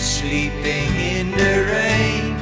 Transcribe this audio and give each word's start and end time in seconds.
sleeping 0.00 0.90
in 0.96 1.30
the 1.30 1.54
rain. 1.72 2.36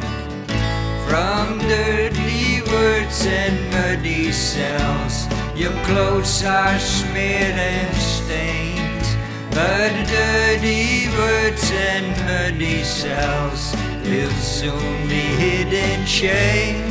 From 1.08 1.58
dirty 1.58 2.62
words 2.70 3.26
and 3.26 3.56
muddy 3.70 4.32
cells, 4.32 5.26
your 5.54 5.72
clothes 5.84 6.44
are 6.44 6.78
smeared 6.78 7.58
and 7.58 7.94
stained. 7.96 9.06
But 9.50 9.92
dirty 10.08 11.08
words 11.18 11.70
and 11.70 12.06
muddy 12.26 12.82
cells 12.82 13.74
will 14.04 14.36
soon 14.40 15.08
be 15.08 15.24
hid 15.42 15.72
in 15.72 16.06
shame. 16.06 16.90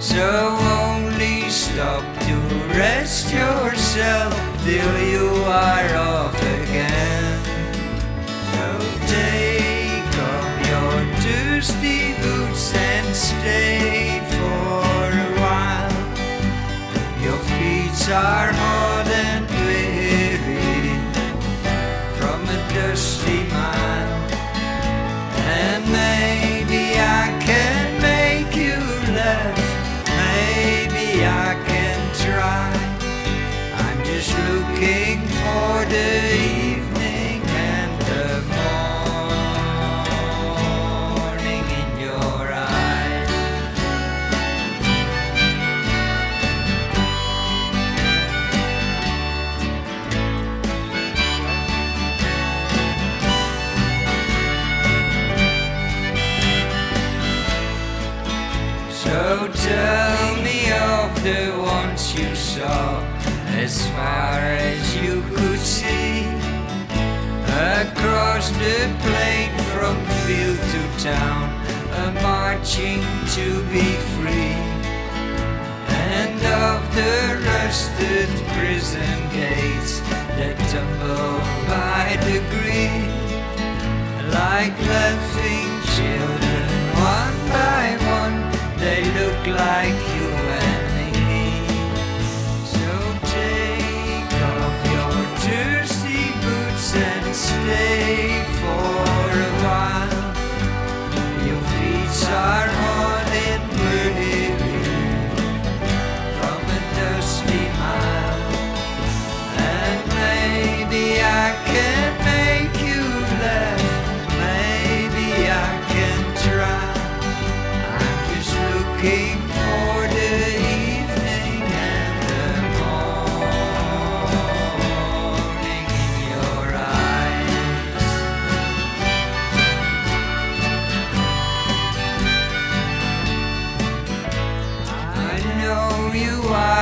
So 0.00 0.56
only 0.82 1.50
stop 1.50 2.04
to 2.26 2.34
rest 2.78 3.32
yourself 3.32 4.32
till 4.64 4.98
you 5.02 5.28
are 5.44 5.96
off 5.96 6.17
dusty 11.58 12.14
boots 12.22 12.72
and 12.72 13.16
stay 13.16 14.20
for 14.30 15.06
a 15.26 15.30
while. 15.40 15.90
Your 17.20 17.38
feet 17.50 18.00
are 18.10 18.52
hot 18.62 19.08
and 19.26 19.44
weary 19.66 20.94
from 22.16 22.40
a 22.56 22.58
dusty 22.72 23.42
mile. 23.50 24.30
And 25.58 25.82
maybe 25.90 26.94
I 26.94 27.26
can 27.48 27.86
make 28.02 28.54
you 28.54 28.78
laugh. 29.18 29.58
Maybe 30.22 31.24
I 31.26 31.60
can 31.66 32.00
try. 32.24 32.70
I'm 33.82 33.98
just 34.04 34.30
looking 34.46 35.26
for 35.40 35.84
the 35.90 36.67
as 63.68 63.86
far 63.88 64.38
as 64.38 64.96
you 64.96 65.22
could 65.34 65.58
see 65.58 66.24
across 67.80 68.50
the 68.50 68.78
plain 69.04 69.50
from 69.72 69.96
field 70.24 70.58
to 70.72 70.82
town, 71.02 71.44
a 72.04 72.22
marching 72.22 73.00
to 73.36 73.62
be 73.72 73.88
free. 74.14 74.56
And 76.14 76.38
of 76.64 76.80
the 76.94 77.44
rusted 77.46 78.28
prison 78.54 79.18
gates 79.32 80.00
that 80.38 80.56
tumble 80.72 81.38
by 81.68 82.16
degree, 82.32 83.04
like 84.32 84.76
laughing 84.92 85.67
and 97.70 97.97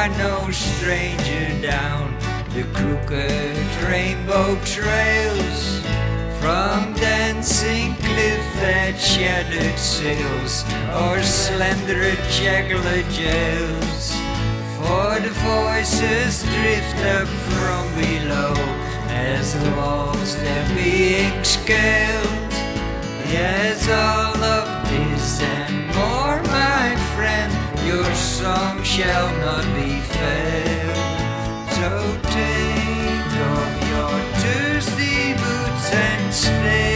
no 0.08 0.50
stranger 0.50 1.62
down 1.62 2.14
the 2.54 2.62
crooked 2.72 3.56
rainbow 3.90 4.58
trails 4.64 5.80
from 6.40 6.94
dancing 6.94 7.94
cliff 7.96 8.46
that 8.60 8.94
shattered 8.98 9.78
sails 9.78 10.64
or 11.02 11.22
slender 11.22 12.14
jugular 12.30 13.02
jails. 13.10 14.12
For 14.78 15.18
the 15.20 15.34
voices 15.42 16.42
drift 16.42 16.98
up 17.16 17.28
from 17.28 17.84
below 17.96 18.54
as 19.08 19.54
the 19.54 19.70
walls 19.72 20.36
they're 20.36 20.74
being 20.74 21.42
scaled. 21.42 22.52
Yes, 23.28 23.88
all 23.88 24.25
shall 28.84 29.28
not 29.38 29.64
be 29.74 30.00
failed. 30.00 30.96
So 31.76 31.88
take 32.30 33.34
off 33.50 33.72
your 33.90 34.14
dusty 34.42 35.34
boots 35.34 35.92
and 35.92 36.34
stay 36.34 36.95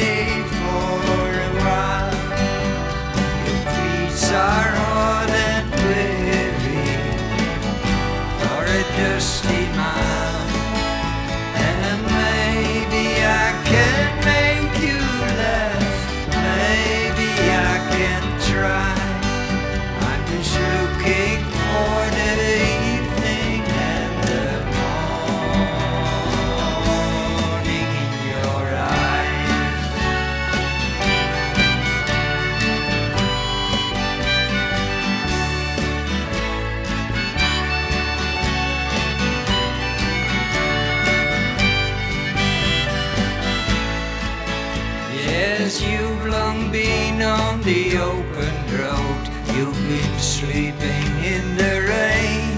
been 47.10 47.22
on 47.22 47.60
the 47.62 47.96
open 47.98 48.54
road. 48.78 49.22
You've 49.54 49.82
been 49.88 50.18
sleeping 50.18 51.08
in 51.24 51.56
the 51.56 51.74
rain. 51.88 52.56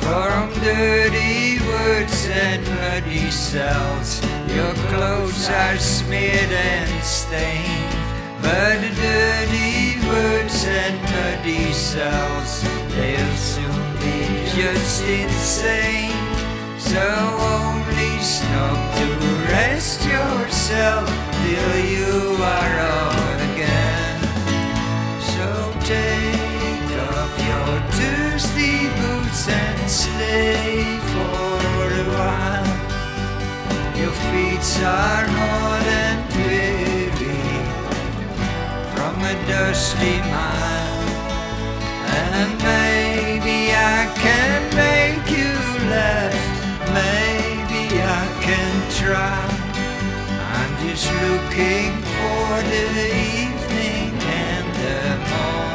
From 0.00 0.52
dirty 0.60 1.58
words 1.66 2.28
and 2.28 2.62
muddy 2.80 3.30
cells, 3.30 4.22
your 4.54 4.74
clothes 4.90 5.48
are 5.48 5.78
smeared 5.78 6.52
and 6.52 7.04
stained. 7.04 7.94
But 8.42 8.80
the 8.80 8.92
dirty 9.00 10.06
words 10.06 10.64
and 10.64 10.96
muddy 11.14 11.72
cells, 11.72 12.62
they'll 12.94 13.36
soon 13.36 13.82
be 14.02 14.46
just 14.56 15.04
insane. 15.04 16.12
So 16.78 17.04
only 17.56 18.18
stop 18.20 18.94
to 18.98 19.08
rest 19.52 20.04
yourself 20.04 21.08
till 21.44 21.84
you 21.84 22.42
are. 22.42 22.72
So 22.82 23.21
take 25.84 26.90
off 27.10 27.32
your 27.50 27.74
dusty 27.98 28.86
boots 29.00 29.48
and 29.48 29.90
stay 29.90 30.98
for 31.12 31.58
a 32.02 32.06
while. 32.16 32.70
Your 33.98 34.14
feet 34.30 34.66
are 34.84 35.26
hot 35.26 35.86
and 36.04 36.22
weary 36.36 37.42
from 38.94 39.14
a 39.24 39.34
dusty 39.48 40.18
mile, 40.34 41.08
and 42.20 42.50
maybe 42.62 43.72
I 43.74 44.06
can 44.24 44.60
make 44.84 45.26
you 45.36 45.54
laugh. 45.90 46.38
Maybe 46.94 47.82
I 48.00 48.24
can 48.46 48.74
try. 49.00 49.42
I'm 50.58 50.72
just 50.86 51.06
looking 51.26 51.92
for 52.14 52.48
the 52.72 52.86
evening 53.34 54.12
and 54.46 54.66
the 54.82 55.00
morning. 55.30 55.71